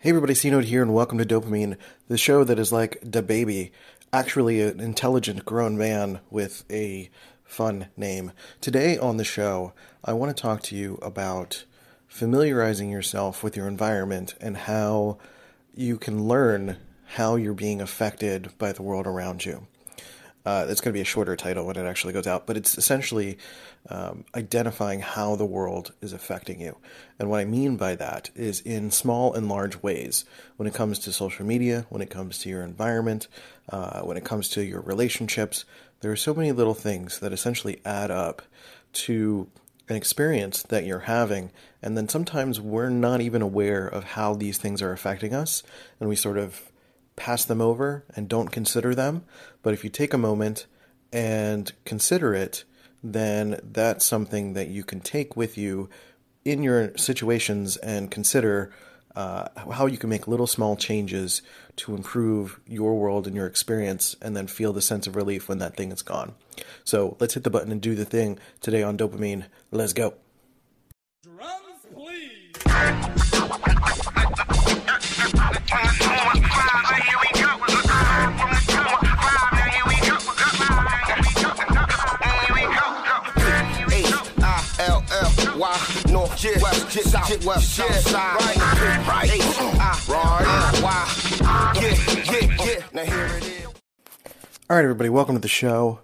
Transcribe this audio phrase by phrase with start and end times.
[0.00, 3.72] Hey everybody, C-Note here and welcome to Dopamine, the show that is like the baby,
[4.12, 7.10] actually an intelligent grown man with a
[7.42, 8.30] fun name.
[8.60, 9.72] Today on the show,
[10.04, 11.64] I want to talk to you about
[12.06, 15.18] familiarizing yourself with your environment and how
[15.74, 16.76] you can learn
[17.16, 19.66] how you're being affected by the world around you.
[20.44, 22.78] Uh, it's going to be a shorter title when it actually goes out, but it's
[22.78, 23.36] essentially
[23.90, 26.76] um, identifying how the world is affecting you.
[27.18, 30.24] And what I mean by that is in small and large ways.
[30.56, 33.28] When it comes to social media, when it comes to your environment,
[33.68, 35.64] uh, when it comes to your relationships,
[36.00, 38.42] there are so many little things that essentially add up
[38.92, 39.48] to
[39.88, 41.50] an experience that you're having.
[41.82, 45.62] And then sometimes we're not even aware of how these things are affecting us.
[45.98, 46.67] And we sort of
[47.18, 49.24] pass them over and don't consider them.
[49.62, 50.66] But if you take a moment
[51.12, 52.64] and consider it,
[53.02, 55.88] then that's something that you can take with you
[56.44, 58.72] in your situations and consider
[59.14, 61.42] uh, how you can make little small changes
[61.76, 65.58] to improve your world and your experience and then feel the sense of relief when
[65.58, 66.34] that thing is gone.
[66.84, 69.46] So let's hit the button and do the thing today on dopamine.
[69.72, 70.14] Let's go.
[71.22, 73.17] Drums, please.
[86.44, 90.80] Yeah, West, yeah, South, West, yeah, Side, right, right, H-I-R-L-Y,
[91.74, 91.82] yeah,
[92.32, 93.66] yeah, yeah, now here it is.
[94.70, 96.00] All right, everybody, welcome to the show.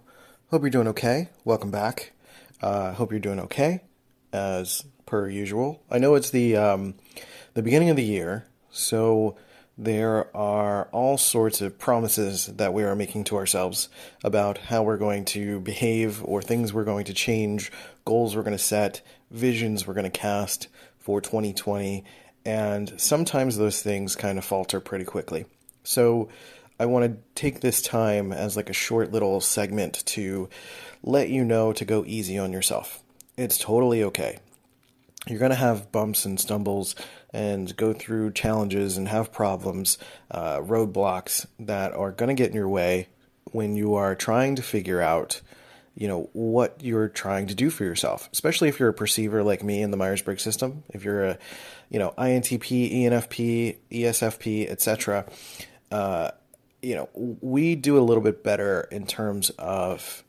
[0.51, 1.29] Hope you're doing okay.
[1.45, 2.11] Welcome back.
[2.61, 3.83] Uh, hope you're doing okay,
[4.33, 5.81] as per usual.
[5.89, 6.95] I know it's the um,
[7.53, 9.37] the beginning of the year, so
[9.77, 13.87] there are all sorts of promises that we are making to ourselves
[14.23, 17.71] about how we're going to behave, or things we're going to change,
[18.03, 19.01] goals we're going to set,
[19.35, 20.67] visions we're going to cast
[20.99, 22.03] for 2020,
[22.45, 25.45] and sometimes those things kind of falter pretty quickly.
[25.83, 26.29] So
[26.79, 30.49] I want to take this time as like a short little segment to
[31.03, 33.03] let you know to go easy on yourself.
[33.37, 34.39] It's totally okay.
[35.27, 36.95] You're going to have bumps and stumbles
[37.33, 39.97] and go through challenges and have problems,
[40.31, 43.07] uh, roadblocks that are going to get in your way
[43.51, 45.41] when you are trying to figure out
[45.95, 49.63] you know what you're trying to do for yourself especially if you're a perceiver like
[49.63, 51.37] me in the myers-briggs system if you're a
[51.89, 55.25] you know intp enfp esfp etc
[55.91, 56.31] uh,
[56.81, 60.23] you know, we do a little bit better in terms of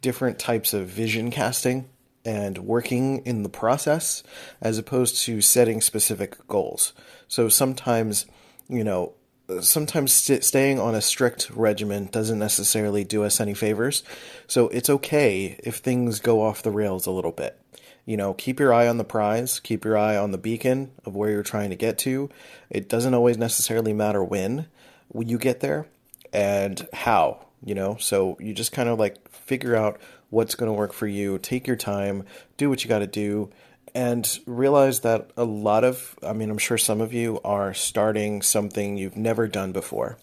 [0.00, 1.88] different types of vision casting
[2.24, 4.22] and working in the process
[4.60, 6.94] as opposed to setting specific goals.
[7.28, 8.24] So sometimes,
[8.68, 9.12] you know,
[9.60, 14.02] sometimes st- staying on a strict regimen doesn't necessarily do us any favors.
[14.46, 17.60] So it's okay if things go off the rails a little bit.
[18.04, 21.14] You know, keep your eye on the prize, keep your eye on the beacon of
[21.14, 22.30] where you're trying to get to.
[22.70, 24.66] It doesn't always necessarily matter when
[25.14, 25.86] you get there
[26.32, 27.96] and how, you know?
[28.00, 31.66] So you just kind of like figure out what's going to work for you, take
[31.66, 32.24] your time,
[32.56, 33.50] do what you got to do,
[33.94, 38.42] and realize that a lot of, I mean, I'm sure some of you are starting
[38.42, 40.18] something you've never done before.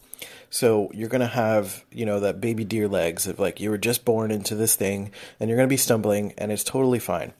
[0.49, 3.77] So you're going to have, you know, that baby deer legs of like you were
[3.77, 7.33] just born into this thing and you're going to be stumbling and it's totally fine.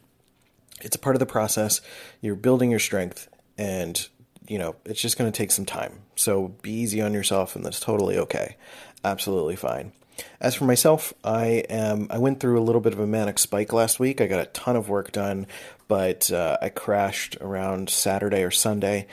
[0.81, 1.81] It's a part of the process.
[2.22, 4.08] You're building your strength and
[4.47, 6.00] you know, it's just going to take some time.
[6.16, 8.58] So be easy on yourself, and that's totally okay.
[9.03, 9.91] Absolutely fine.
[10.40, 12.08] As for myself, I am.
[12.09, 14.22] I went through a little bit of a manic spike last week.
[14.22, 15.47] I got a ton of work done,
[15.88, 19.07] but uh, I crashed around Saturday or Sunday,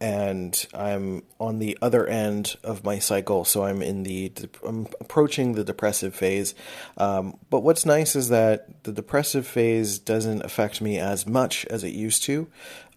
[0.00, 3.44] and I'm on the other end of my cycle.
[3.44, 4.32] So I'm in the.
[4.66, 6.54] I'm approaching the depressive phase.
[6.96, 11.84] Um, but what's nice is that the depressive phase doesn't affect me as much as
[11.84, 12.48] it used to.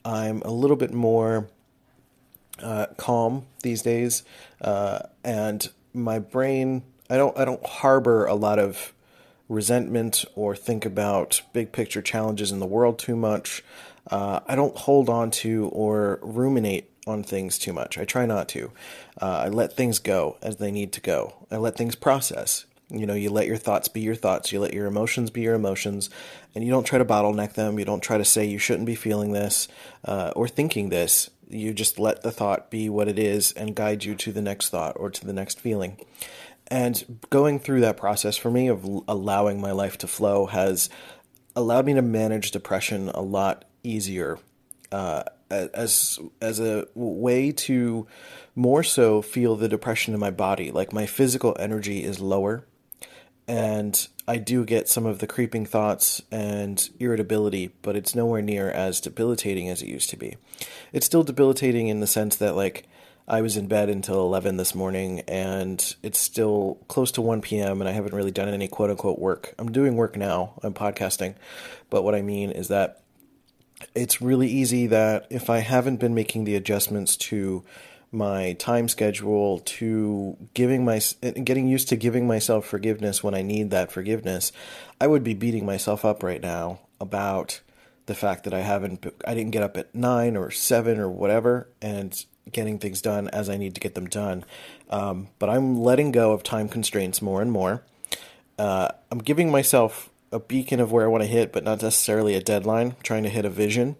[0.03, 1.49] I'm a little bit more
[2.61, 4.23] uh, calm these days,
[4.61, 8.93] uh, and my brain I don't I don't harbor a lot of
[9.51, 13.63] resentment or think about big picture challenges in the world too much.
[14.09, 17.97] Uh, I don't hold on to or ruminate on things too much.
[17.97, 18.71] I try not to.
[19.21, 21.33] Uh, I let things go as they need to go.
[21.51, 22.65] I let things process.
[22.89, 24.51] You know, you let your thoughts be your thoughts.
[24.51, 26.09] You let your emotions be your emotions,
[26.55, 27.79] and you don't try to bottleneck them.
[27.79, 29.67] You don't try to say you shouldn't be feeling this
[30.05, 34.03] uh, or thinking this you just let the thought be what it is and guide
[34.03, 35.97] you to the next thought or to the next feeling.
[36.71, 40.89] And going through that process for me of allowing my life to flow has
[41.53, 44.39] allowed me to manage depression a lot easier
[44.89, 48.07] uh, as as a way to
[48.55, 50.71] more so feel the depression in my body.
[50.71, 52.65] Like my physical energy is lower,
[53.49, 58.71] and I do get some of the creeping thoughts and irritability, but it's nowhere near
[58.71, 60.37] as debilitating as it used to be.
[60.93, 62.87] It's still debilitating in the sense that, like,
[63.27, 67.79] I was in bed until 11 this morning and it's still close to 1 p.m.
[67.79, 69.53] and I haven't really done any quote unquote work.
[69.57, 71.35] I'm doing work now, I'm podcasting,
[71.89, 73.01] but what I mean is that
[73.95, 77.63] it's really easy that if I haven't been making the adjustments to
[78.11, 80.99] my time schedule to giving my
[81.43, 84.51] getting used to giving myself forgiveness when I need that forgiveness,
[84.99, 87.61] I would be beating myself up right now about
[88.07, 91.69] the fact that I haven't I didn't get up at 9 or 7 or whatever
[91.81, 94.45] and getting things done as I need to get them done.
[94.89, 97.83] Um, but I'm letting go of time constraints more and more.
[98.57, 102.35] Uh, I'm giving myself a beacon of where I want to hit, but not necessarily
[102.35, 102.87] a deadline.
[102.87, 103.95] I'm trying to hit a vision,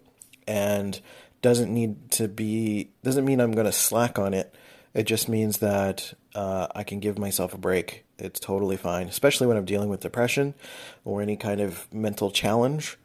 [0.48, 1.00] and
[1.42, 4.54] doesn't need to be doesn't mean I'm going to slack on it.
[4.94, 8.06] It just means that uh, I can give myself a break.
[8.20, 10.54] It's totally fine, especially when I'm dealing with depression
[11.06, 12.98] or any kind of mental challenge.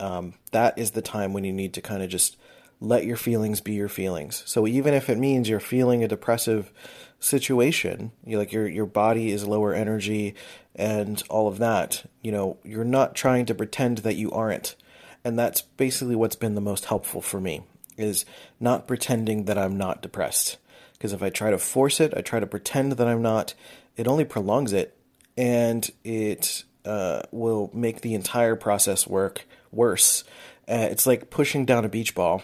[0.00, 2.36] Um, that is the time when you need to kind of just
[2.80, 4.42] let your feelings be your feelings.
[4.46, 6.72] So even if it means you're feeling a depressive
[7.18, 10.34] situation, you like your your body is lower energy
[10.74, 14.76] and all of that, you know, you're not trying to pretend that you aren't.
[15.24, 17.62] And that's basically what's been the most helpful for me
[17.96, 18.24] is
[18.60, 20.56] not pretending that I'm not depressed.
[20.92, 23.54] Because if I try to force it, I try to pretend that I'm not,
[23.96, 24.96] it only prolongs it
[25.36, 30.22] and it uh, will make the entire process work worse.
[30.68, 32.42] Uh, it's like pushing down a beach ball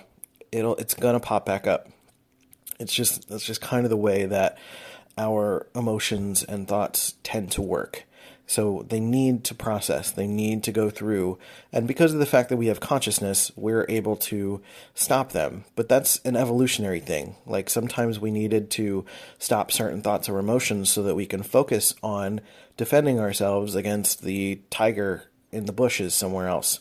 [0.55, 1.89] it'll it's gonna pop back up.
[2.79, 4.59] It's just that's just kind of the way that
[5.19, 8.05] our emotions and thoughts tend to work.
[8.47, 11.39] So they need to process, they need to go through,
[11.73, 14.61] and because of the fact that we have consciousness, we're able to
[14.95, 15.65] stop them.
[15.77, 17.37] But that's an evolutionary thing.
[17.47, 19.07] Like sometimes we needed to
[19.39, 22.43] stop certain thoughts or emotions so that we can focus on
[22.77, 26.81] defending ourselves against the tiger in the bushes somewhere else.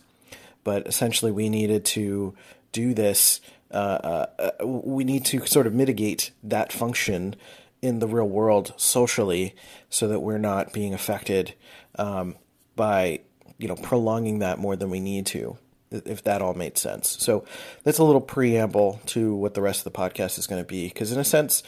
[0.65, 2.33] But essentially, we needed to
[2.73, 3.39] do this
[3.73, 7.35] uh, uh, we need to sort of mitigate that function
[7.81, 9.55] in the real world socially
[9.89, 11.53] so that we're not being affected
[11.95, 12.35] um,
[12.75, 13.19] by
[13.57, 15.57] you know prolonging that more than we need to
[15.91, 17.45] if that all made sense so
[17.83, 20.87] that's a little preamble to what the rest of the podcast is going to be
[20.87, 21.61] because in a sense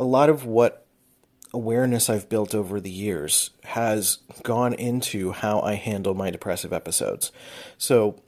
[0.00, 0.82] a lot of what
[1.54, 7.30] awareness I've built over the years has gone into how I handle my depressive episodes.
[7.78, 8.20] So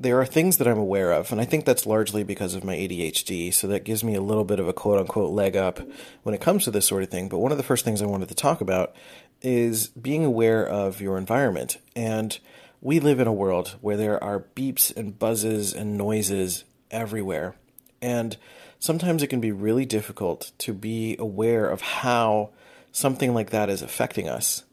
[0.00, 2.74] there are things that I'm aware of, and I think that's largely because of my
[2.74, 5.78] ADHD, so that gives me a little bit of a quote unquote leg up
[6.22, 7.28] when it comes to this sort of thing.
[7.28, 8.94] But one of the first things I wanted to talk about
[9.42, 11.76] is being aware of your environment.
[11.94, 12.38] And
[12.80, 17.56] we live in a world where there are beeps and buzzes and noises everywhere.
[18.00, 18.38] And
[18.78, 22.50] sometimes it can be really difficult to be aware of how
[22.90, 24.64] something like that is affecting us.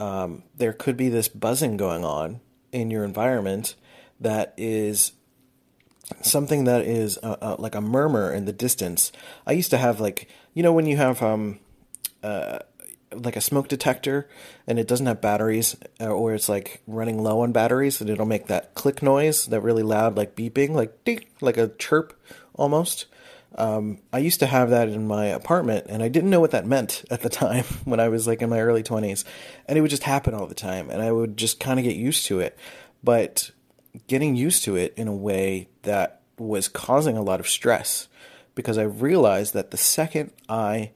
[0.00, 2.40] Um, there could be this buzzing going on
[2.72, 3.76] in your environment
[4.24, 5.12] that is
[6.20, 9.12] something that is uh, uh, like a murmur in the distance.
[9.46, 11.60] I used to have like you know when you have um
[12.22, 12.58] uh
[13.12, 14.28] like a smoke detector
[14.66, 18.26] and it doesn't have batteries uh, or it's like running low on batteries and it'll
[18.26, 22.20] make that click noise that really loud like beeping like ding like a chirp
[22.54, 23.06] almost
[23.56, 26.66] um, I used to have that in my apartment, and I didn't know what that
[26.66, 29.24] meant at the time when I was like in my early 20s.
[29.66, 31.96] And it would just happen all the time, and I would just kind of get
[31.96, 32.58] used to it.
[33.02, 33.52] But
[34.06, 38.08] getting used to it in a way that was causing a lot of stress
[38.54, 40.92] because I realized that the second I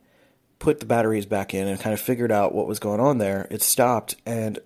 [0.59, 3.47] put the batteries back in and kind of figured out what was going on there,
[3.51, 4.17] it stopped.
[4.27, 4.59] And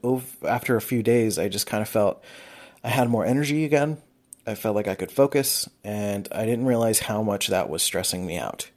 [0.42, 2.22] after a few days, I just kind of felt
[2.82, 3.98] I had more energy again.
[4.46, 8.26] I felt like I could focus, and I didn't realize how much that was stressing
[8.26, 8.70] me out.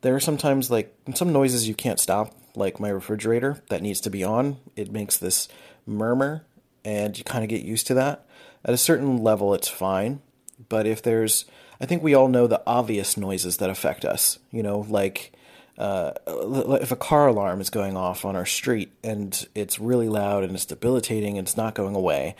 [0.00, 4.10] There are sometimes like some noises you can't stop, like my refrigerator that needs to
[4.10, 4.56] be on.
[4.74, 5.48] It makes this
[5.86, 6.44] murmur,
[6.84, 8.26] and you kind of get used to that.
[8.64, 10.20] At a certain level, it's fine.
[10.68, 11.44] But if there's,
[11.80, 14.38] I think we all know the obvious noises that affect us.
[14.50, 15.32] You know, like
[15.76, 20.44] uh, if a car alarm is going off on our street and it's really loud
[20.44, 22.36] and it's debilitating and it's not going away,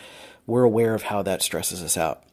[0.47, 2.23] we're aware of how that stresses us out.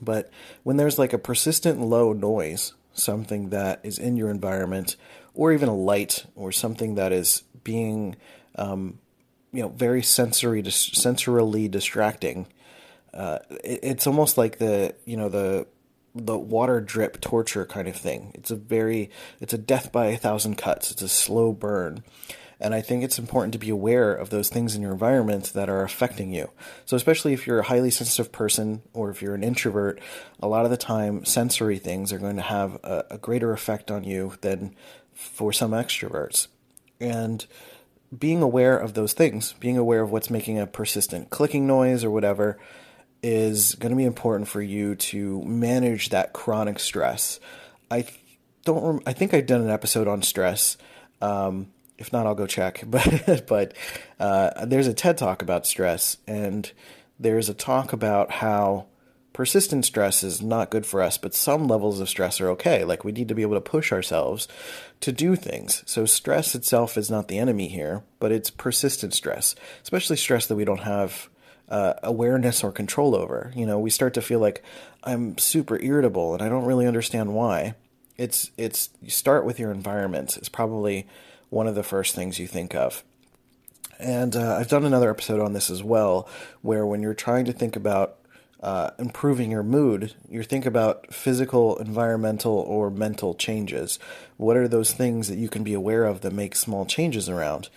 [0.00, 0.30] But
[0.62, 4.96] when there's like a persistent low noise, something that is in your environment,
[5.34, 8.16] or even a light or something that is being,
[8.56, 8.98] um,
[9.52, 12.46] you know, very sensory, sensorily distracting,
[13.16, 15.66] uh, it, it's almost like the you know the
[16.14, 18.32] the water drip torture kind of thing.
[18.34, 20.90] It's a very it's a death by a thousand cuts.
[20.90, 22.04] It's a slow burn.
[22.58, 25.68] And I think it's important to be aware of those things in your environment that
[25.68, 26.50] are affecting you.
[26.86, 30.00] So, especially if you're a highly sensitive person or if you're an introvert,
[30.40, 33.90] a lot of the time sensory things are going to have a, a greater effect
[33.90, 34.74] on you than
[35.12, 36.48] for some extroverts.
[36.98, 37.44] And
[38.16, 42.10] being aware of those things, being aware of what's making a persistent clicking noise or
[42.10, 42.58] whatever,
[43.22, 47.40] is going to be important for you to manage that chronic stress.
[47.90, 48.06] I
[48.64, 48.82] don't.
[48.82, 50.76] Rem- I think I've done an episode on stress.
[51.20, 51.68] Um,
[51.98, 52.84] if not, I'll go check.
[52.90, 53.74] But but
[54.20, 56.70] uh, there's a TED talk about stress, and
[57.18, 58.86] there's a talk about how
[59.36, 62.84] persistent stress is not good for us, but some levels of stress are okay.
[62.84, 64.48] Like we need to be able to push ourselves
[65.00, 65.82] to do things.
[65.84, 70.56] So stress itself is not the enemy here, but it's persistent stress, especially stress that
[70.56, 71.28] we don't have
[71.68, 73.52] uh, awareness or control over.
[73.54, 74.62] You know, we start to feel like
[75.04, 77.74] I'm super irritable and I don't really understand why.
[78.16, 80.36] It's it's you start with your environment.
[80.36, 81.06] It's probably
[81.50, 83.04] one of the first things you think of.
[83.98, 86.28] And uh, I've done another episode on this as well,
[86.60, 88.18] where when you're trying to think about
[88.62, 93.98] uh, improving your mood, you think about physical, environmental, or mental changes.
[94.36, 97.68] What are those things that you can be aware of that make small changes around?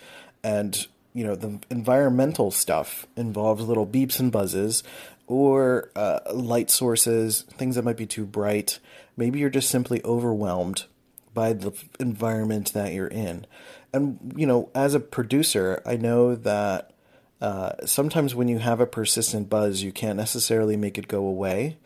[0.42, 4.82] And you know, the environmental stuff involves little beeps and buzzes,
[5.26, 8.78] or uh, light sources, things that might be too bright.
[9.16, 10.84] Maybe you're just simply overwhelmed
[11.32, 13.46] by the environment that you're in.
[13.92, 16.92] And you know, as a producer, I know that
[17.40, 21.78] uh, sometimes when you have a persistent buzz, you can't necessarily make it go away,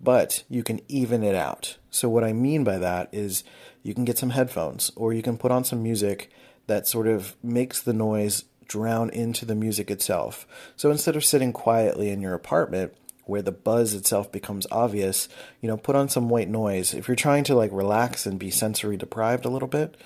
[0.00, 1.76] but you can even it out.
[1.90, 3.44] So, what I mean by that is
[3.82, 6.30] you can get some headphones or you can put on some music
[6.66, 10.46] that sort of makes the noise drown into the music itself.
[10.76, 15.28] So, instead of sitting quietly in your apartment, where the buzz itself becomes obvious,
[15.60, 16.94] you know, put on some white noise.
[16.94, 19.96] If you're trying to like relax and be sensory deprived a little bit,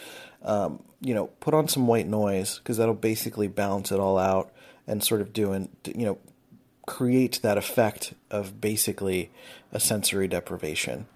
[0.43, 4.51] um, you know, put on some white noise because that'll basically balance it all out
[4.87, 6.19] and sort of do and you know
[6.87, 9.31] create that effect of basically
[9.73, 11.07] a sensory deprivation.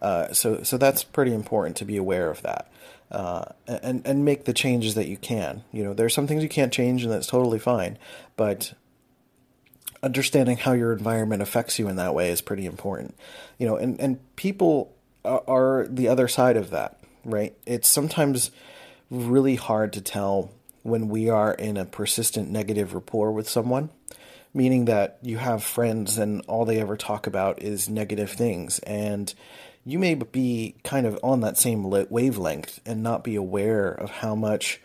[0.00, 2.70] Uh, so so that's pretty important to be aware of that.
[3.10, 5.64] Uh, and and make the changes that you can.
[5.72, 7.98] You know, there's some things you can't change, and that's totally fine.
[8.36, 8.72] But
[10.02, 13.16] understanding how your environment affects you in that way is pretty important.
[13.58, 17.54] You know, and and people are the other side of that, right?
[17.66, 18.50] It's sometimes
[19.10, 20.50] really hard to tell
[20.82, 23.90] when we are in a persistent negative rapport with someone,
[24.54, 28.78] meaning that you have friends and all they ever talk about is negative things.
[28.80, 29.32] And
[29.84, 34.34] you may be kind of on that same wavelength and not be aware of how
[34.34, 34.80] much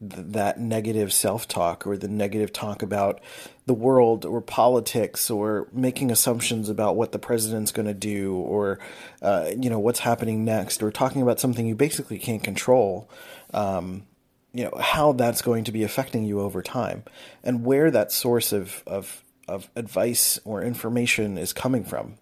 [0.00, 3.20] th- that negative self talk or the negative talk about
[3.66, 8.78] the world or politics or making assumptions about what the president's going to do or
[9.22, 13.08] uh, you know what's happening next or talking about something you basically can't control
[13.54, 14.04] um,
[14.52, 17.04] you know how that's going to be affecting you over time
[17.44, 22.14] and where that source of of of advice or information is coming from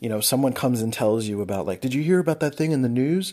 [0.00, 2.72] you know someone comes and tells you about like did you hear about that thing
[2.72, 3.32] in the news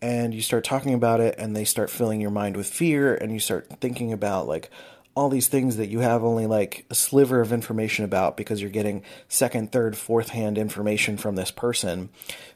[0.00, 3.32] and you start talking about it and they start filling your mind with fear and
[3.32, 4.70] you start thinking about like
[5.14, 8.70] all these things that you have only like a sliver of information about because you're
[8.70, 12.08] getting second, third, fourth hand information from this person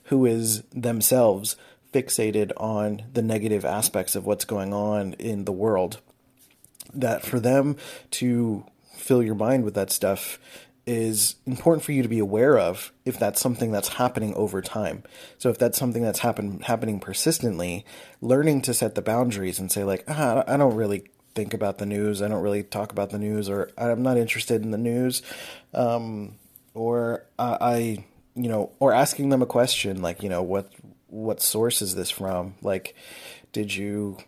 [0.05, 1.57] who is themselves
[1.93, 6.01] fixated on the negative aspects of what's going on in the world.
[6.95, 7.77] That for them
[8.13, 10.39] to fill your mind with that stuff
[10.87, 15.03] is important for you to be aware of if that's something that's happening over time.
[15.37, 17.85] So if that's something that's happen, happening persistently,
[18.21, 21.87] learning to set the boundaries and say like, ah, I don't really think about the
[21.87, 22.23] news.
[22.23, 25.23] I don't really talk about the news, or I'm not interested in the news,
[25.75, 26.37] um,
[26.73, 28.05] or I, I,
[28.37, 30.71] you know, or asking them a question like, you know, what
[31.09, 32.55] what source is this from?
[32.63, 32.95] Like,
[33.53, 34.19] did you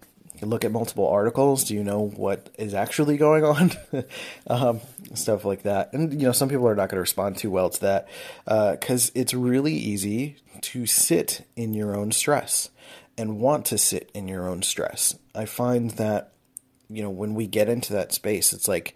[0.46, 1.64] look at multiple articles?
[1.64, 3.72] Do you know what is actually going on?
[4.46, 4.80] um,
[5.14, 5.92] stuff like that.
[5.92, 8.08] And, you know, some people are not going to respond too well to that
[8.44, 12.70] because uh, it's really easy to sit in your own stress
[13.16, 15.16] and want to sit in your own stress.
[15.34, 16.32] I find that,
[16.88, 18.94] you know, when we get into that space, it's like,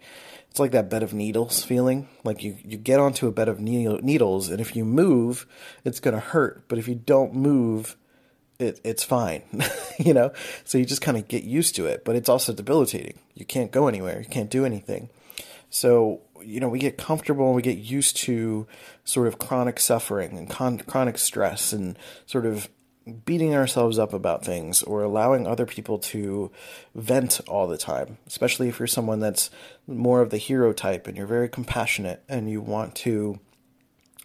[0.49, 2.07] it's like that bed of needles feeling.
[2.23, 5.47] Like you, you get onto a bed of needles, and if you move,
[5.83, 6.67] it's going to hurt.
[6.67, 7.97] But if you don't move,
[8.63, 9.43] it, it's fine,
[9.99, 10.31] you know?
[10.63, 12.03] So you just kind of get used to it.
[12.03, 13.19] But it's also debilitating.
[13.35, 15.09] You can't go anywhere, you can't do anything.
[15.69, 18.67] So, you know, we get comfortable and we get used to
[19.05, 22.69] sort of chronic suffering and con- chronic stress and sort of
[23.25, 26.51] beating ourselves up about things or allowing other people to
[26.95, 29.49] vent all the time, especially if you're someone that's
[29.87, 33.39] more of the hero type and you're very compassionate and you want to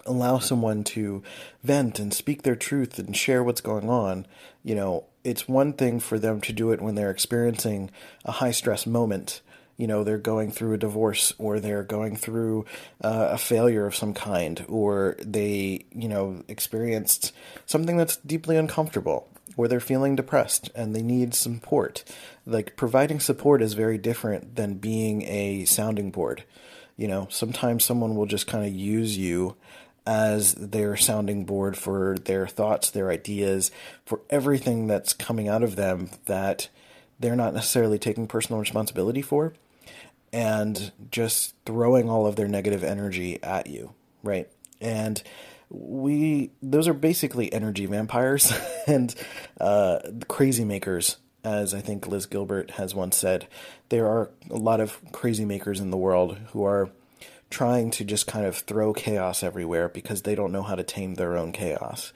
[0.09, 1.23] allow someone to
[1.63, 4.27] vent and speak their truth and share what's going on,
[4.65, 7.91] you know, it's one thing for them to do it when they're experiencing
[8.25, 9.41] a high stress moment
[9.77, 12.65] you know they're going through a divorce or they're going through
[13.05, 17.33] uh, a failure of some kind or they you know experienced
[17.65, 22.05] something that's deeply uncomfortable or they're feeling depressed and they need support.
[22.47, 26.45] Like providing support is very different than being a sounding board.
[26.97, 29.57] You know, sometimes someone will just kind of use you
[30.09, 33.71] as their sounding board for their thoughts, their ideas,
[34.07, 36.71] for everything that's coming out of them that
[37.21, 39.53] they're not necessarily taking personal responsibility for
[40.33, 44.49] and just throwing all of their negative energy at you, right?
[44.81, 45.23] And
[45.69, 48.51] we those are basically energy vampires
[48.87, 49.15] and
[49.61, 53.47] uh, crazy makers as I think Liz Gilbert has once said,
[53.91, 56.91] there are a lot of crazy makers in the world who are
[57.51, 61.15] trying to just kind of throw chaos everywhere because they don't know how to tame
[61.15, 62.13] their own chaos.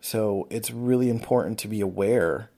[0.00, 2.50] So it's really important to be aware.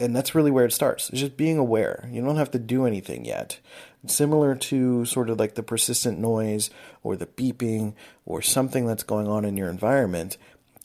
[0.00, 1.10] And that's really where it starts.
[1.10, 2.08] It's just being aware.
[2.10, 3.58] You don't have to do anything yet.
[4.06, 6.70] Similar to sort of like the persistent noise
[7.02, 7.94] or the beeping
[8.24, 10.36] or something that's going on in your environment,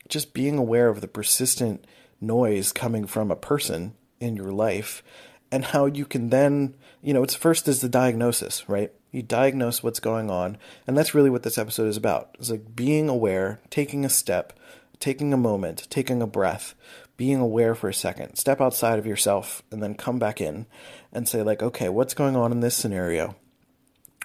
[0.09, 1.85] just being aware of the persistent
[2.19, 5.03] noise coming from a person in your life
[5.51, 6.73] and how you can then,
[7.03, 8.91] you know, it's first is the diagnosis, right?
[9.13, 12.35] You diagnose what's going on, and that's really what this episode is about.
[12.39, 14.53] It's like being aware, taking a step,
[14.99, 16.73] taking a moment, taking a breath,
[17.15, 18.37] being aware for a second.
[18.37, 20.65] Step outside of yourself and then come back in
[21.11, 23.35] and say like, okay, what's going on in this scenario?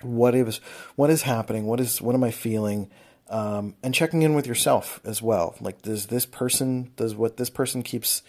[0.00, 0.56] What is
[0.96, 1.66] what is happening?
[1.66, 2.90] What is what am I feeling?
[3.28, 5.54] Um, and checking in with yourself as well.
[5.60, 8.22] Like, does this person, does what this person keeps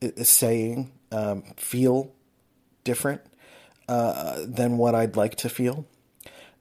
[0.00, 2.12] is saying um, feel
[2.82, 3.20] different
[3.88, 5.86] uh, than what I'd like to feel?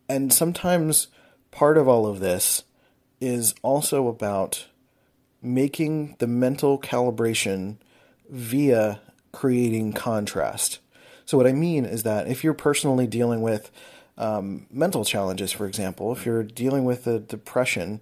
[0.10, 1.08] And sometimes
[1.52, 2.64] part of all of this
[3.22, 4.66] is also about
[5.42, 7.78] making the mental calibration
[8.30, 9.00] via
[9.32, 10.80] creating contrast.
[11.26, 13.72] So, what I mean is that if you're personally dealing with
[14.18, 18.02] um, mental challenges, for example, if you're dealing with a depression,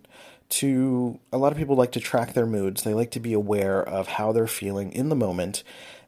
[0.50, 2.84] to a lot of people like to track their moods.
[2.84, 5.64] They like to be aware of how they're feeling in the moment.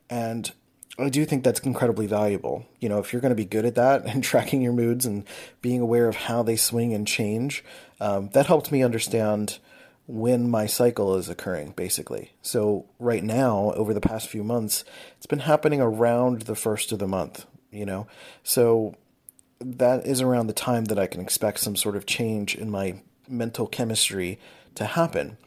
[0.09, 0.51] And
[0.99, 2.65] I do think that's incredibly valuable.
[2.79, 5.23] You know, if you're going to be good at that and tracking your moods and
[5.61, 7.63] being aware of how they swing and change,
[7.99, 9.59] um, that helped me understand
[10.07, 12.31] when my cycle is occurring, basically.
[12.41, 14.83] So, right now, over the past few months,
[15.17, 18.07] it's been happening around the first of the month, you know?
[18.41, 18.95] So,
[19.61, 23.01] that is around the time that I can expect some sort of change in my
[23.27, 24.39] mental chemistry
[24.75, 25.37] to happen.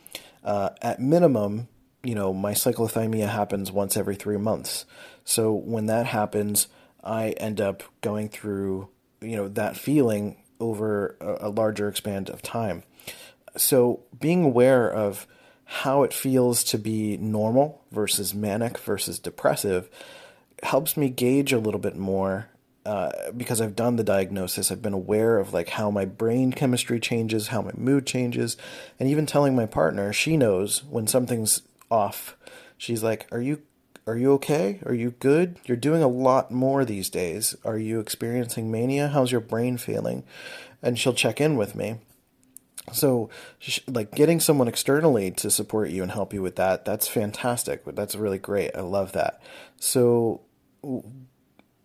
[0.45, 1.67] Uh, at minimum,
[2.03, 4.85] you know, my cyclothymia happens once every three months.
[5.25, 6.69] So when that happens,
[7.03, 8.89] I end up going through,
[9.21, 12.85] you know, that feeling over a, larger expand of time.
[13.57, 15.27] So being aware of
[15.65, 19.91] how it feels to be normal versus manic versus depressive
[20.63, 22.49] helps me gauge a little bit more
[22.85, 26.99] uh, because I've done the diagnosis, I've been aware of like how my brain chemistry
[26.99, 28.57] changes, how my mood changes,
[28.99, 31.63] and even telling my partner, she knows when something's
[31.93, 32.37] off.
[32.79, 33.63] She's like, "Are you
[34.07, 34.81] are you okay?
[34.85, 35.61] Are you good?
[35.65, 37.55] You're doing a lot more these days.
[37.65, 39.09] Are you experiencing mania?
[39.09, 40.25] How's your brain feeling?"
[40.83, 41.99] And she'll check in with me.
[42.93, 43.31] So,
[43.87, 47.85] like getting someone externally to support you and help you with that, that's fantastic.
[47.85, 48.73] That's really great.
[48.77, 49.41] I love that.
[49.79, 50.41] So,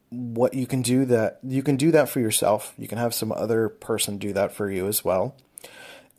[0.09, 2.73] what you can do that you can do that for yourself.
[2.77, 5.35] You can have some other person do that for you as well.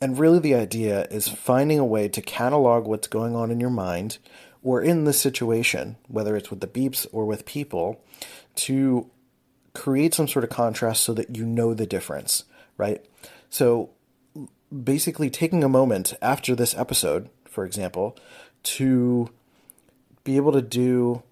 [0.01, 3.69] And really the idea is finding a way to catalog what's going on in your
[3.69, 4.17] mind
[4.63, 8.01] or in the situation, whether it's with the beeps or with people,
[8.55, 9.09] to
[9.73, 12.45] create some sort of contrast so that you know the difference,
[12.77, 13.05] right?
[13.49, 13.89] So
[14.83, 18.17] basically taking a moment after this episode, for example,
[18.63, 19.29] to
[20.23, 21.23] be able to do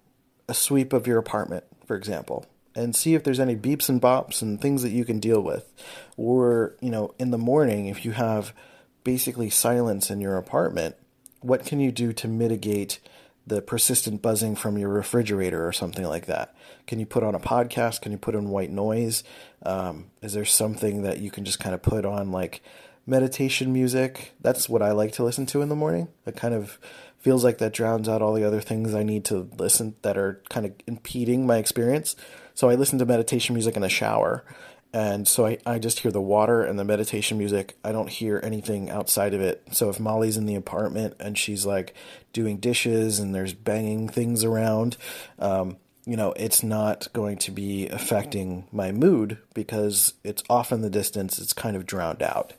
[0.48, 2.44] a sweep of your apartment for example,
[2.78, 5.72] and see if there's any beeps and bops and things that you can deal with.
[6.16, 8.54] Or, you know, in the morning, if you have
[9.02, 10.94] basically silence in your apartment,
[11.40, 13.00] what can you do to mitigate
[13.46, 16.54] the persistent buzzing from your refrigerator or something like that?
[16.86, 18.02] Can you put on a podcast?
[18.02, 19.24] Can you put on white noise?
[19.64, 22.62] Um, is there something that you can just kind of put on like
[23.06, 24.34] meditation music?
[24.40, 26.08] That's what I like to listen to in the morning.
[26.26, 26.78] A kind of
[27.18, 30.42] feels like that drowns out all the other things I need to listen that are
[30.48, 32.16] kind of impeding my experience.
[32.54, 34.44] So I listen to meditation music in the shower.
[34.92, 37.76] And so I, I just hear the water and the meditation music.
[37.84, 39.62] I don't hear anything outside of it.
[39.72, 41.94] So if Molly's in the apartment and she's like
[42.32, 44.96] doing dishes and there's banging things around,
[45.38, 45.76] um,
[46.06, 50.88] you know, it's not going to be affecting my mood because it's off in the
[50.88, 51.38] distance.
[51.38, 52.54] It's kind of drowned out.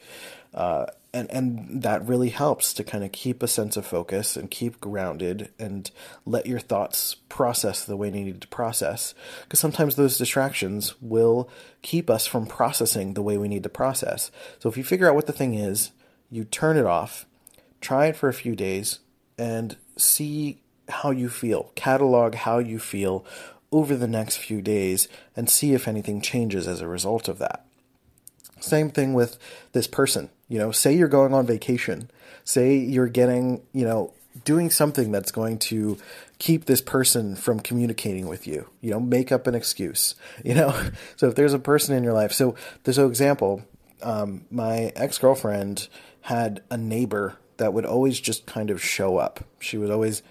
[0.54, 4.52] Uh, and and that really helps to kind of keep a sense of focus and
[4.52, 5.92] keep grounded and
[6.26, 11.50] let your thoughts process the way they need to process because sometimes those distractions will
[11.82, 15.16] keep us from processing the way we need to process so if you figure out
[15.16, 15.92] what the thing is
[16.30, 17.26] you turn it off
[17.82, 19.00] try it for a few days
[19.38, 23.26] and see how you feel, catalog how you feel
[23.72, 27.66] over the next few days, and see if anything changes as a result of that.
[28.60, 29.38] Same thing with
[29.72, 30.30] this person.
[30.48, 32.10] You know, say you're going on vacation,
[32.44, 34.14] say you're getting, you know,
[34.46, 35.98] doing something that's going to
[36.40, 38.68] keep this person from communicating with you.
[38.82, 40.16] You know, make up an excuse.
[40.44, 43.64] You know, so if there's a person in your life, so there's an example.
[44.02, 45.90] Um, my ex girlfriend
[46.22, 49.44] had a neighbor that would always just kind of show up.
[49.60, 50.24] She would always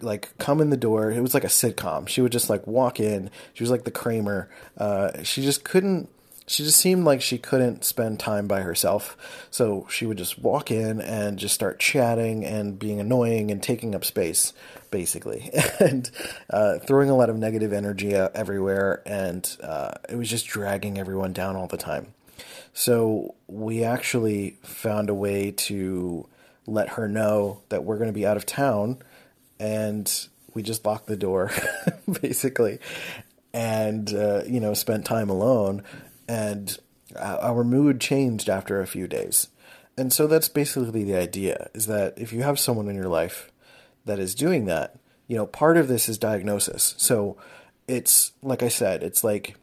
[0.00, 1.10] like come in the door.
[1.10, 2.08] It was like a sitcom.
[2.08, 3.30] She would just like walk in.
[3.54, 4.48] She was like the Kramer.
[4.76, 6.08] Uh, she just couldn't.
[6.46, 9.16] She just seemed like she couldn't spend time by herself.
[9.50, 13.94] So she would just walk in and just start chatting and being annoying and taking
[13.94, 14.52] up space,
[14.90, 15.50] basically,
[15.80, 16.10] and
[16.50, 19.02] uh, throwing a lot of negative energy everywhere.
[19.06, 22.14] And uh, it was just dragging everyone down all the time.
[22.74, 26.26] So we actually found a way to
[26.66, 28.98] let her know that we're going to be out of town
[29.58, 31.50] and we just locked the door
[32.20, 32.78] basically
[33.52, 35.82] and uh, you know spent time alone
[36.28, 36.78] and
[37.16, 39.48] uh, our mood changed after a few days.
[39.96, 43.50] And so that's basically the idea is that if you have someone in your life
[44.04, 46.94] that is doing that you know part of this is diagnosis.
[46.98, 47.36] So
[47.88, 49.56] it's like i said it's like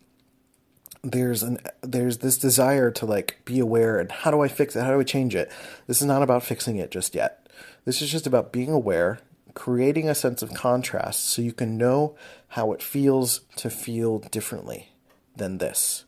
[1.04, 4.84] there's an there's this desire to like be aware and how do i fix it?
[4.84, 5.52] How do i change it?
[5.88, 7.48] This is not about fixing it just yet.
[7.86, 9.20] This is just about being aware
[9.54, 12.16] creating a sense of contrast so you can know
[12.50, 14.90] how it feels to feel differently
[15.36, 16.06] than this.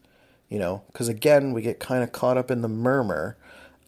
[0.51, 3.37] You know, because again, we get kind of caught up in the murmur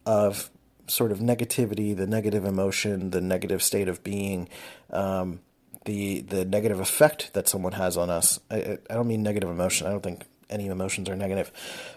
[0.05, 0.49] of
[0.87, 4.47] sort of negativity, the negative emotion, the negative state of being,
[4.89, 5.41] um,
[5.83, 8.39] the the negative effect that someone has on us.
[8.49, 9.87] I, I don't mean negative emotion.
[9.87, 11.51] I don't think any emotions are negative,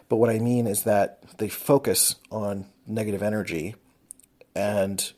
[0.09, 3.77] but what I mean is that they focus on negative energy
[4.57, 5.13] and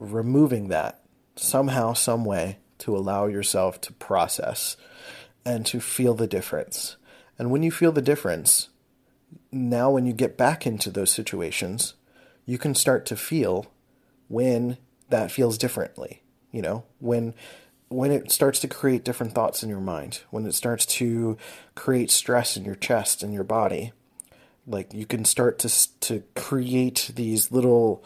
[0.00, 1.00] removing that
[1.36, 4.76] somehow, some way to allow yourself to process
[5.44, 6.96] and to feel the difference.
[7.38, 8.69] And when you feel the difference,
[9.52, 11.94] now when you get back into those situations,
[12.46, 13.66] you can start to feel
[14.28, 16.22] when that feels differently.
[16.52, 17.34] You know, when
[17.88, 21.36] when it starts to create different thoughts in your mind, when it starts to
[21.74, 23.92] create stress in your chest and your body,
[24.66, 28.04] like you can start to to create these little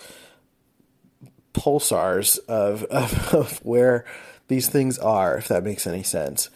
[1.54, 4.04] pulsars of, of, of where
[4.48, 6.50] these things are, if that makes any sense.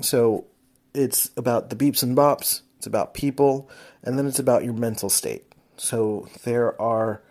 [0.00, 0.46] So
[0.94, 3.70] it's about the beeps and bops, it's about people,
[4.02, 5.44] and then it's about your mental state.
[5.76, 7.22] So there are,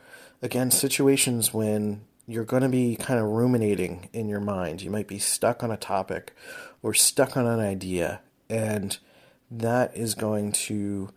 [0.42, 4.82] again, situations when you're going to be kind of ruminating in your mind.
[4.82, 6.34] You might be stuck on a topic
[6.82, 8.98] or stuck on an idea, and
[9.52, 11.10] that is going to,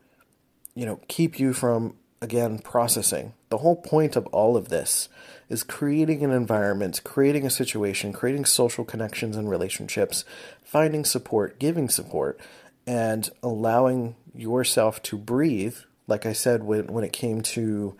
[0.75, 3.35] you know, keep you from, again, processing.
[3.51, 5.09] The whole point of all of this
[5.49, 10.25] is creating an environment, creating a situation, creating social connections and relationships,
[10.61, 12.41] finding support, giving support,
[12.87, 15.77] and allowing yourself to breathe.
[16.07, 17.97] Like I said, when, when it came to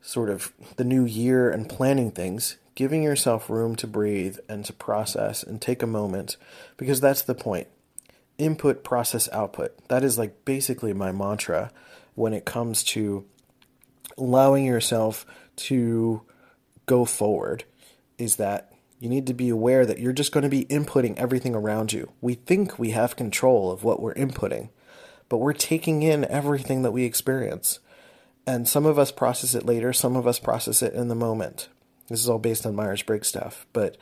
[0.00, 4.72] sort of the new year and planning things, giving yourself room to breathe and to
[4.72, 6.36] process and take a moment,
[6.76, 7.68] because that's the point.
[8.38, 9.76] Input, process, output.
[9.88, 11.70] That is like basically my mantra
[12.14, 13.24] when it comes to
[14.16, 16.22] allowing yourself to
[16.86, 17.64] go forward
[18.18, 18.71] is that
[19.02, 22.12] you need to be aware that you're just going to be inputting everything around you.
[22.20, 24.68] We think we have control of what we're inputting,
[25.28, 27.80] but we're taking in everything that we experience.
[28.46, 31.68] And some of us process it later, some of us process it in the moment.
[32.06, 33.96] This is all based on Myers Briggs stuff, but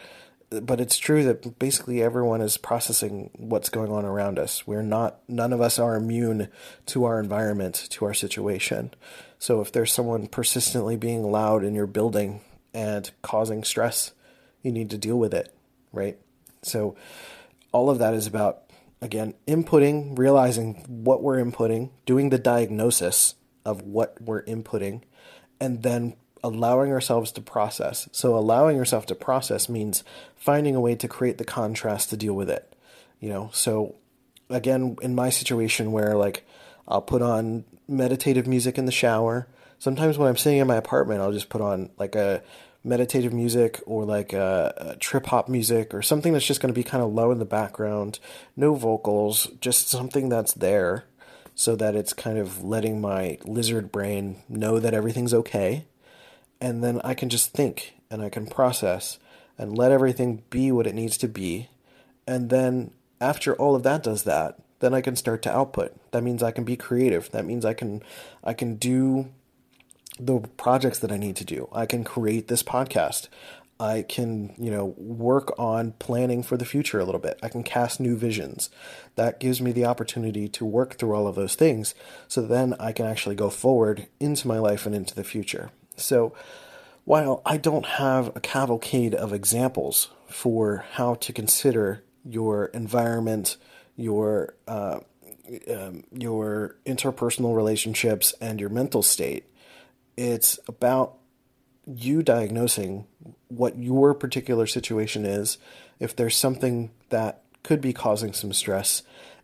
[0.51, 4.67] but it's true that basically everyone is processing what's going on around us.
[4.67, 6.49] We're not none of us are immune
[6.87, 8.93] to our environment, to our situation.
[9.39, 12.43] So if there's someone persistently being loud in your building
[12.75, 14.13] and causing stress,
[14.63, 15.55] you need to deal with it,
[15.93, 16.19] right?
[16.63, 16.97] So,
[17.73, 18.63] all of that is about,
[19.01, 25.03] again, inputting, realizing what we're inputting, doing the diagnosis of what we're inputting,
[25.61, 28.09] and then allowing ourselves to process.
[28.13, 30.05] So, allowing yourself to process means
[30.37, 32.75] finding a way to create the contrast to deal with it.
[33.21, 33.97] You know, so
[34.49, 36.47] again, in my situation where like
[36.89, 39.47] I'll put on meditative music in the shower
[39.81, 42.43] sometimes when I'm sitting in my apartment, I'll just put on like a
[42.83, 44.31] meditative music or like
[45.01, 47.45] trip hop music or something that's just going to be kind of low in the
[47.45, 48.19] background,
[48.57, 51.05] no vocals, just something that's there
[51.55, 55.85] so that it's kind of letting my lizard brain know that everything's okay.
[56.61, 59.19] And then I can just think and I can process
[59.59, 61.69] and let everything be what it needs to be.
[62.27, 65.95] And then after all of that does that, then I can start to output.
[66.13, 67.31] That means I can be creative.
[67.33, 68.03] That means I can
[68.43, 69.29] I can do
[70.21, 71.69] the projects that I need to do.
[71.73, 73.29] I can create this podcast.
[73.79, 77.39] I can, you know, work on planning for the future a little bit.
[77.43, 78.69] I can cast new visions.
[79.17, 81.95] That gives me the opportunity to work through all of those things
[82.29, 85.71] so then I can actually go forward into my life and into the future.
[85.97, 86.35] So
[87.07, 93.57] while I don't have a cavalcade of examples for how to consider your environment,
[93.97, 95.01] your uh,
[95.69, 99.50] um, your interpersonal relationships, and your mental state,
[100.17, 101.17] it's about
[101.87, 103.07] you diagnosing
[103.49, 105.59] what your particular situation is,
[105.99, 109.03] if there's something that could be causing some stress,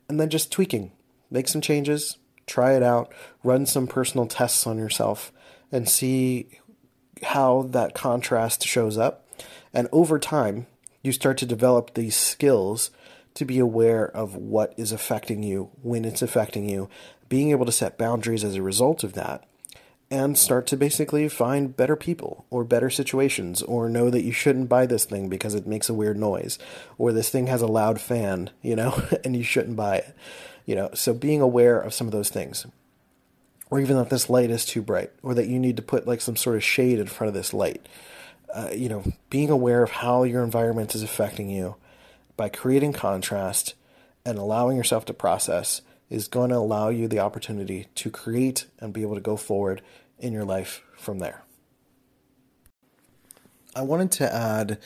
[0.09, 0.93] and then just tweaking.
[1.31, 5.33] Make some changes, try it out, run some personal tests on yourself,
[5.73, 6.49] and see
[7.23, 9.27] how that contrast shows up.
[9.73, 10.67] And over time,
[11.03, 12.91] you start to develop these skills
[13.35, 16.89] to be aware of what is affecting you, when it's affecting you,
[17.29, 19.45] being able to set boundaries as a result of that
[20.11, 24.69] and start to basically find better people or better situations or know that you shouldn't
[24.69, 26.59] buy this thing because it makes a weird noise
[26.97, 30.17] or this thing has a loud fan, you know, and you shouldn't buy it.
[30.65, 32.67] You know, so being aware of some of those things.
[33.69, 36.21] Or even that this light is too bright or that you need to put like
[36.21, 37.85] some sort of shade in front of this light.
[38.55, 41.75] Uh, you know, being aware of how your environment is affecting you
[42.37, 43.75] by creating contrast
[44.25, 48.93] and allowing yourself to process is going to allow you the opportunity to create and
[48.93, 49.83] be able to go forward
[50.19, 51.43] in your life from there.
[53.75, 54.79] I wanted to add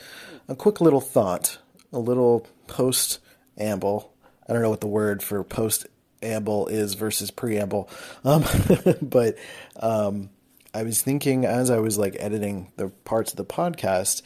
[0.49, 1.59] a quick little thought,
[1.93, 3.21] a little post
[3.57, 4.13] amble.
[4.49, 5.87] I don't know what the word for post
[6.23, 7.89] amble is versus preamble,
[8.25, 8.45] um,
[9.03, 9.37] but
[9.77, 10.31] um,
[10.75, 14.23] I was thinking as I was like editing the parts of the podcast,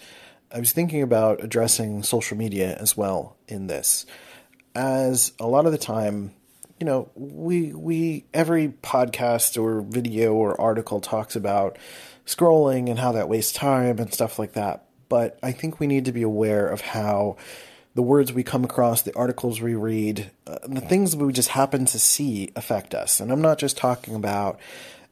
[0.50, 4.06] I was thinking about addressing social media as well in this,
[4.74, 6.32] as a lot of the time
[6.84, 11.78] you know, we we every podcast or video or article talks about
[12.26, 14.84] scrolling and how that wastes time and stuff like that.
[15.08, 17.38] But I think we need to be aware of how
[17.94, 21.86] the words we come across, the articles we read, uh, the things we just happen
[21.86, 23.18] to see affect us.
[23.18, 24.60] And I'm not just talking about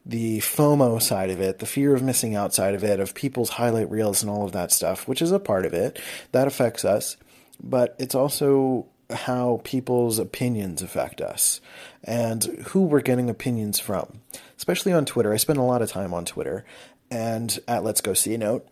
[0.04, 3.48] the FOMO side of it, the fear of missing out side of it, of people's
[3.48, 5.98] highlight reels and all of that stuff, which is a part of it.
[6.32, 7.16] That affects us.
[7.62, 11.60] But it's also how people's opinions affect us
[12.02, 14.20] and who we're getting opinions from,
[14.56, 15.32] especially on Twitter.
[15.32, 16.64] I spend a lot of time on Twitter
[17.10, 18.66] and at Let's Go C-Note.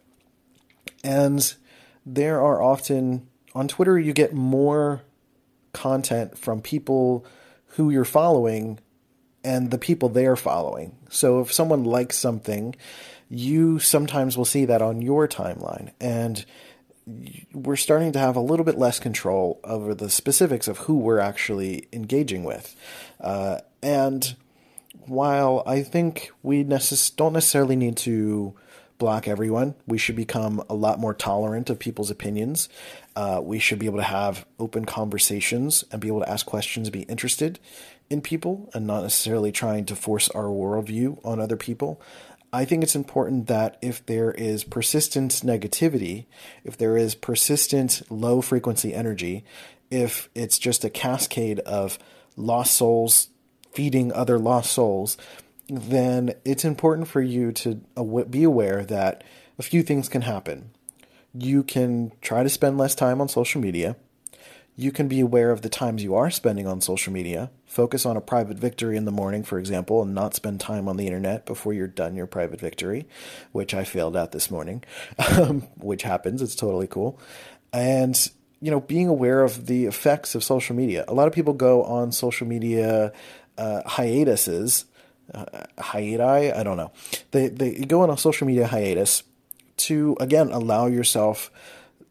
[1.04, 1.54] And
[2.04, 5.02] there are often, on Twitter, you get more
[5.72, 7.24] content from people
[7.74, 8.78] who you're following
[9.44, 10.96] and the people they're following.
[11.08, 12.74] So if someone likes something,
[13.28, 15.92] you sometimes will see that on your timeline.
[16.00, 16.44] And
[17.52, 21.18] we're starting to have a little bit less control over the specifics of who we're
[21.18, 22.76] actually engaging with.
[23.20, 24.36] Uh, and
[25.06, 28.54] while I think we necess- don't necessarily need to
[28.98, 32.68] block everyone, we should become a lot more tolerant of people's opinions.
[33.16, 36.90] Uh, we should be able to have open conversations and be able to ask questions,
[36.90, 37.58] be interested
[38.10, 42.00] in people, and not necessarily trying to force our worldview on other people.
[42.52, 46.26] I think it's important that if there is persistent negativity,
[46.64, 49.44] if there is persistent low frequency energy,
[49.90, 51.98] if it's just a cascade of
[52.36, 53.28] lost souls
[53.72, 55.16] feeding other lost souls,
[55.68, 57.76] then it's important for you to
[58.28, 59.22] be aware that
[59.58, 60.70] a few things can happen.
[61.32, 63.94] You can try to spend less time on social media
[64.80, 67.50] you can be aware of the times you are spending on social media.
[67.66, 70.96] Focus on a private victory in the morning, for example, and not spend time on
[70.96, 73.06] the internet before you're done your private victory,
[73.52, 74.82] which I failed at this morning,
[75.36, 76.40] um, which happens.
[76.40, 77.20] It's totally cool.
[77.74, 78.18] And,
[78.62, 81.04] you know, being aware of the effects of social media.
[81.06, 83.12] A lot of people go on social media
[83.58, 84.86] uh, hiatuses.
[85.34, 85.44] Uh,
[85.76, 86.56] hiati?
[86.56, 86.90] I don't know.
[87.32, 89.24] They, they go on a social media hiatus
[89.76, 91.50] to, again, allow yourself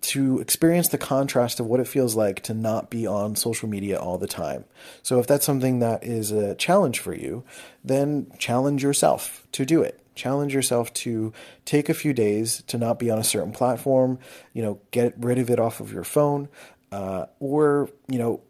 [0.02, 4.00] to experience the contrast of what it feels like to not be on social media
[4.00, 4.66] all the time.
[5.04, 7.44] So if that's something that is a challenge for you,
[7.84, 10.00] then challenge yourself to do it.
[10.16, 11.34] Challenge yourself to
[11.66, 14.20] take a few days to not be on a certain platform,
[14.54, 16.50] you know, get rid of it off of your phone,
[16.92, 18.42] uh, or, you know,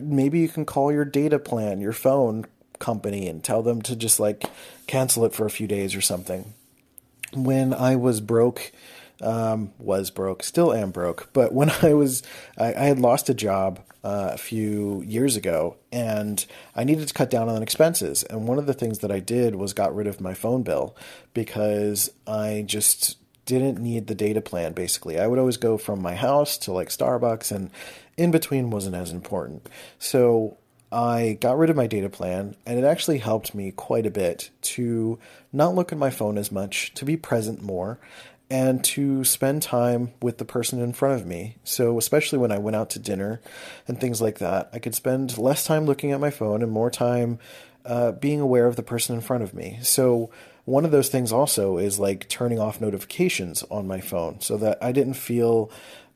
[0.00, 2.44] maybe you can call your data plan, your phone
[2.78, 4.44] company, and tell them to just like
[4.86, 6.52] cancel it for a few days or something.
[7.32, 8.72] When I was broke,
[9.22, 11.30] um, was broke, still am broke.
[11.32, 12.22] But when I was,
[12.58, 17.14] I, I had lost a job uh, a few years ago, and I needed to
[17.14, 18.22] cut down on expenses.
[18.24, 20.96] And one of the things that I did was got rid of my phone bill
[21.34, 24.72] because I just didn't need the data plan.
[24.72, 27.70] Basically, I would always go from my house to like Starbucks, and
[28.16, 29.68] in between wasn't as important.
[29.98, 30.58] So
[30.92, 34.50] I got rid of my data plan, and it actually helped me quite a bit
[34.62, 35.18] to
[35.52, 37.98] not look at my phone as much, to be present more,
[38.52, 41.56] and to spend time with the person in front of me.
[41.64, 43.40] So, especially when I went out to dinner
[43.88, 46.90] and things like that, I could spend less time looking at my phone and more
[46.90, 47.38] time
[47.86, 49.78] uh, being aware of the person in front of me.
[49.80, 50.30] So,
[50.66, 54.76] one of those things also is like turning off notifications on my phone so that
[54.82, 55.70] I didn't feel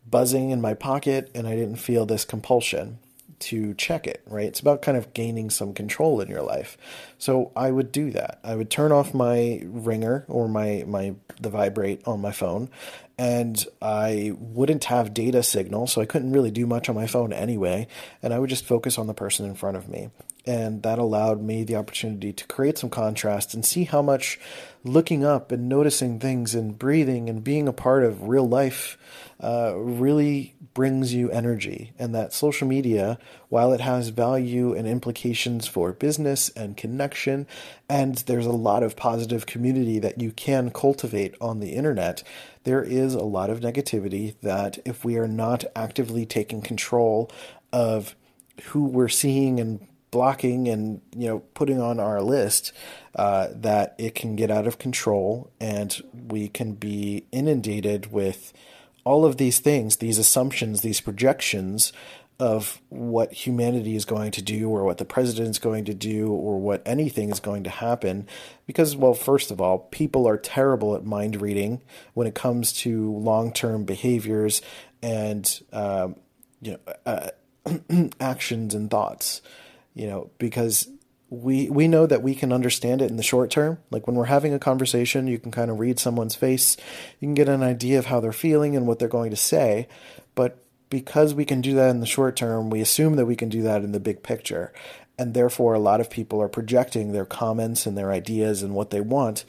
[0.06, 2.98] buzzing in my pocket and I didn't feel this compulsion
[3.40, 4.46] to check it, right?
[4.46, 6.76] It's about kind of gaining some control in your life.
[7.18, 8.38] So I would do that.
[8.42, 12.70] I would turn off my ringer or my my the vibrate on my phone
[13.18, 17.32] and I wouldn't have data signal, so I couldn't really do much on my phone
[17.32, 17.86] anyway,
[18.22, 20.10] and I would just focus on the person in front of me.
[20.44, 24.38] And that allowed me the opportunity to create some contrast and see how much
[24.86, 28.96] looking up and noticing things and breathing and being a part of real life
[29.40, 31.92] uh, really brings you energy.
[31.98, 33.18] And that social media,
[33.48, 37.46] while it has value and implications for business and connection,
[37.88, 42.22] and there's a lot of positive community that you can cultivate on the internet,
[42.64, 47.30] there is a lot of negativity that if we are not actively taking control
[47.72, 48.14] of
[48.64, 52.72] who we're seeing and blocking and you know putting on our list
[53.16, 58.54] uh, that it can get out of control and we can be inundated with
[59.04, 61.92] all of these things, these assumptions, these projections
[62.40, 66.32] of what humanity is going to do or what the president is going to do
[66.32, 68.26] or what anything is going to happen.
[68.66, 71.82] Because well first of all people are terrible at mind reading
[72.14, 74.62] when it comes to long-term behaviors
[75.02, 76.16] and um,
[76.62, 79.42] you know uh, actions and thoughts
[79.96, 80.88] you know because
[81.28, 83.78] we we know that we can understand it in the short term.
[83.90, 86.76] Like when we're having a conversation, you can kind of read someone's face,
[87.18, 89.88] you can get an idea of how they're feeling and what they're going to say.
[90.36, 93.48] But because we can do that in the short term, we assume that we can
[93.48, 94.72] do that in the big picture.
[95.18, 98.90] And therefore, a lot of people are projecting their comments and their ideas and what
[98.90, 99.44] they want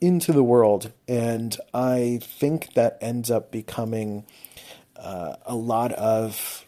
[0.00, 0.92] into the world.
[1.06, 4.24] And I think that ends up becoming
[4.96, 6.64] uh, a lot of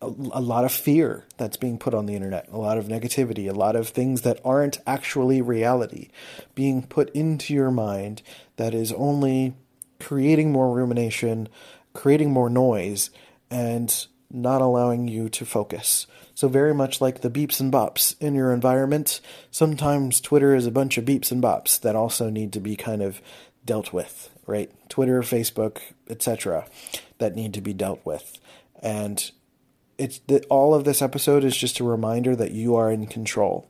[0.00, 3.54] a, lot of fear that's being put on the internet, a lot of negativity, a
[3.54, 6.08] lot of things that aren't actually reality
[6.54, 8.22] being put into your mind
[8.56, 9.54] that is only
[9.98, 11.48] creating more rumination,
[11.92, 13.10] creating more noise,
[13.50, 16.06] and not allowing you to focus.
[16.34, 20.70] So, very much like the beeps and bops in your environment, sometimes Twitter is a
[20.70, 23.20] bunch of beeps and bops that also need to be kind of
[23.64, 24.70] dealt with, right?
[24.88, 26.66] Twitter, Facebook, etc.,
[27.18, 28.38] that need to be dealt with.
[28.80, 29.30] And
[29.98, 33.68] it's that all of this episode is just a reminder that you are in control.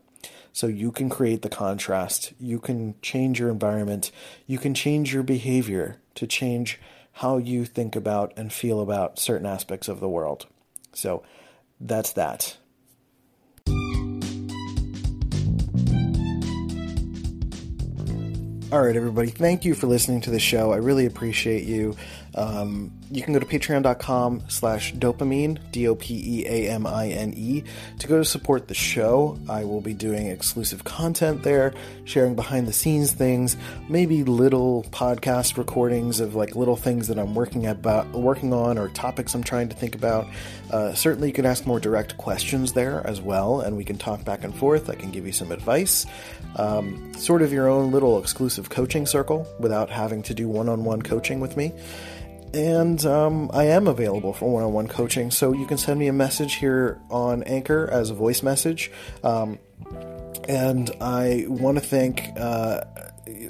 [0.53, 4.11] So you can create the contrast, you can change your environment,
[4.47, 6.81] you can change your behavior to change
[7.13, 10.47] how you think about and feel about certain aspects of the world.
[10.93, 11.23] So
[11.81, 12.57] that's that.
[18.71, 19.31] All right, everybody.
[19.31, 20.73] Thank you for listening to the show.
[20.73, 21.97] I really appreciate you.
[22.35, 27.09] Um, you can go to patreon.com slash dopeamine, D O P E A M I
[27.09, 27.65] N E,
[27.99, 29.39] to go to support the show.
[29.49, 31.73] I will be doing exclusive content there,
[32.05, 33.57] sharing behind the scenes things,
[33.89, 38.89] maybe little podcast recordings of like little things that I'm working about, working on, or
[38.89, 40.27] topics I'm trying to think about.
[40.71, 44.25] Uh, certainly, you can ask more direct questions there as well, and we can talk
[44.25, 44.91] back and forth.
[44.91, 46.05] I can give you some advice.
[46.57, 50.85] Um, sort of your own little exclusive coaching circle without having to do one on
[50.85, 51.73] one coaching with me
[52.55, 55.31] and um, I am available for one on one coaching.
[55.31, 58.91] So you can send me a message here on Anchor as a voice message.
[59.23, 59.59] Um,
[60.49, 62.81] and I want to thank uh,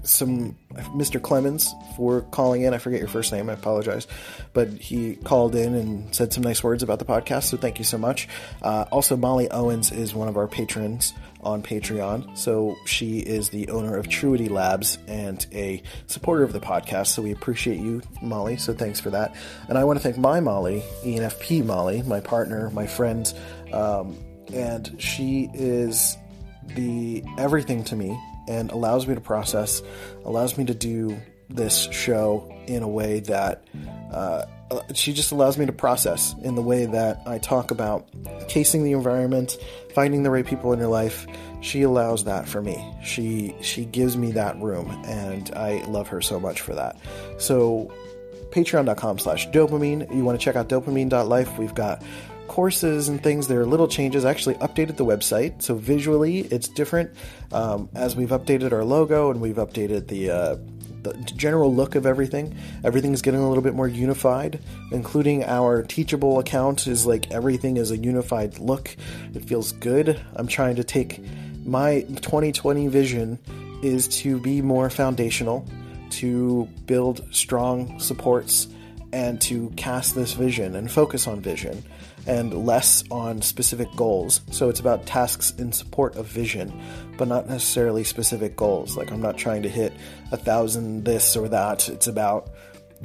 [0.03, 1.21] some Mr.
[1.21, 2.75] Clemens for calling in.
[2.75, 3.51] I forget your first name.
[3.51, 4.07] I apologize,
[4.53, 7.45] but he called in and said some nice words about the podcast.
[7.45, 8.29] So thank you so much.
[8.63, 12.37] Uh, also, Molly Owens is one of our patrons on Patreon.
[12.37, 17.09] So she is the owner of Truity Labs and a supporter of the podcast.
[17.09, 18.57] So we appreciate you, Molly.
[18.57, 19.35] So thanks for that.
[19.69, 23.33] And I want to thank my Molly, ENFP Molly, my partner, my friend,
[23.73, 24.19] um,
[24.53, 26.17] and she is
[26.75, 29.83] the everything to me and allows me to process,
[30.25, 31.17] allows me to do
[31.49, 33.65] this show in a way that
[34.13, 34.45] uh,
[34.95, 38.07] she just allows me to process in the way that I talk about
[38.49, 39.57] casing the environment,
[39.95, 41.27] finding the right people in your life.
[41.61, 42.95] She allows that for me.
[43.03, 46.99] She she gives me that room, and I love her so much for that.
[47.39, 47.93] So,
[48.51, 52.03] patreon.com slash dopeamine You want to check out dopeamine.life We've got
[52.49, 53.47] courses and things.
[53.47, 54.25] There are little changes.
[54.25, 57.11] I actually updated the website, so visually it's different
[57.53, 60.31] um, as we've updated our logo and we've updated the.
[60.31, 60.57] Uh,
[61.03, 62.57] the general look of everything.
[62.83, 67.77] Everything is getting a little bit more unified, including our teachable account is like everything
[67.77, 68.97] is a unified look.
[69.33, 70.21] It feels good.
[70.35, 71.21] I'm trying to take
[71.65, 73.39] my 2020 vision
[73.83, 75.67] is to be more foundational,
[76.11, 78.67] to build strong supports
[79.13, 81.83] and to cast this vision and focus on vision
[82.27, 84.41] and less on specific goals.
[84.51, 86.73] So it's about tasks in support of vision,
[87.17, 88.97] but not necessarily specific goals.
[88.97, 89.93] Like I'm not trying to hit
[90.33, 91.89] a thousand this or that.
[91.89, 92.51] It's about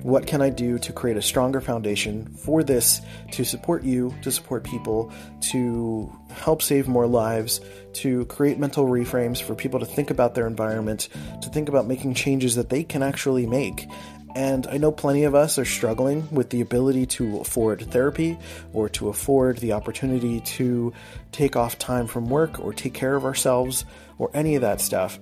[0.02, 3.02] what can I do to create a stronger foundation for this
[3.32, 5.12] to support you, to support people,
[5.52, 7.62] to help save more lives,
[7.94, 11.10] to create mental reframes for people to think about their environment,
[11.44, 13.88] to think about making changes that they can actually make.
[14.36, 18.38] And I know plenty of us are struggling with the ability to afford therapy
[18.74, 20.92] or to afford the opportunity to
[21.32, 23.86] take off time from work or take care of ourselves
[24.18, 25.20] or any of that stuff.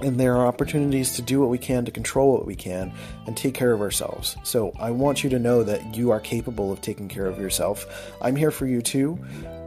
[0.00, 2.92] And there are opportunities to do what we can to control what we can
[3.26, 4.36] and take care of ourselves.
[4.44, 8.12] So I want you to know that you are capable of taking care of yourself.
[8.22, 9.18] I'm here for you too.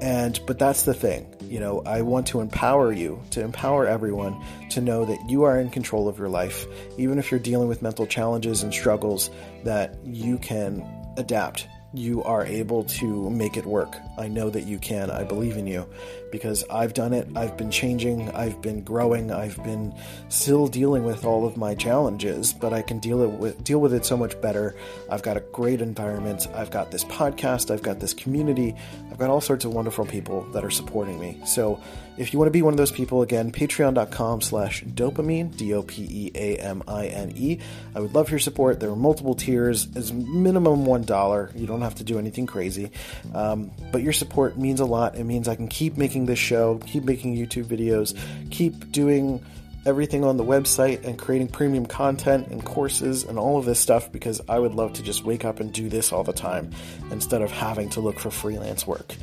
[0.02, 1.28] And but that's the thing.
[1.42, 5.60] You know, I want to empower you, to empower everyone to know that you are
[5.60, 6.66] in control of your life,
[6.98, 9.30] even if you're dealing with mental challenges and struggles
[9.64, 10.84] that you can
[11.18, 13.98] adapt you are able to make it work.
[14.22, 15.12] I know that you can.
[15.12, 15.86] I believe in you
[16.32, 17.28] because I've done it.
[17.36, 18.30] I've been changing.
[18.32, 19.32] I've been growing.
[19.32, 19.94] I've been
[20.30, 23.94] still dealing with all of my challenges, but I can deal it with deal with
[23.94, 24.76] it so much better.
[25.10, 26.48] I've got a great environment.
[26.54, 27.72] I've got this podcast.
[27.72, 28.76] I've got this community.
[29.12, 31.42] I've got all sorts of wonderful people that are supporting me.
[31.46, 31.82] So
[32.18, 37.60] if you want to be one of those people, again, patreon.com slash dopeamine, D-O-P-E-A-M-I-N-E.
[37.96, 38.80] I would love your support.
[38.80, 41.60] There are multiple tiers, as minimum $1.
[41.60, 42.92] You don't have to do anything crazy.
[43.34, 45.16] Um, but your support means a lot.
[45.16, 48.14] It means I can keep making this show, keep making YouTube videos,
[48.52, 49.42] keep doing
[49.86, 54.12] everything on the website and creating premium content and courses and all of this stuff
[54.12, 56.72] because I would love to just wake up and do this all the time
[57.10, 59.16] instead of having to look for freelance work.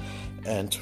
[0.46, 0.74] And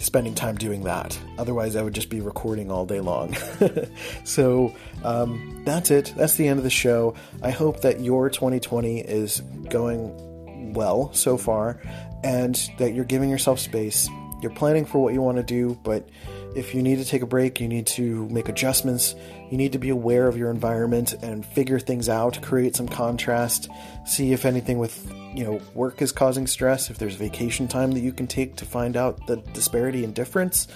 [0.00, 1.16] spending time doing that.
[1.38, 3.36] Otherwise, I would just be recording all day long.
[4.24, 4.74] so
[5.04, 6.12] um, that's it.
[6.16, 7.14] That's the end of the show.
[7.40, 9.40] I hope that your 2020 is
[9.70, 11.80] going well so far
[12.24, 14.08] and that you're giving yourself space.
[14.40, 16.08] You're planning for what you want to do, but
[16.56, 19.14] if you need to take a break, you need to make adjustments.
[19.50, 23.68] You need to be aware of your environment and figure things out, create some contrast,
[24.06, 28.00] see if anything with, you know, work is causing stress, if there's vacation time that
[28.00, 30.66] you can take to find out the disparity and difference,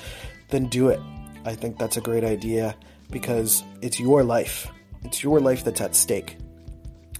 [0.50, 1.00] then do it.
[1.44, 2.76] I think that's a great idea
[3.10, 4.68] because it's your life.
[5.04, 6.36] It's your life that's at stake.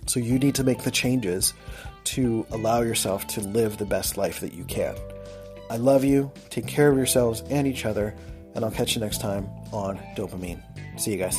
[0.07, 1.55] So you need to make the changes
[2.15, 4.97] to allow yourself to live the best life that you can.
[5.71, 6.33] I love you.
[6.51, 8.15] Take care of yourselves and each other
[8.55, 10.61] and I'll catch you next time on Dopeamine.
[10.99, 11.39] See you guys.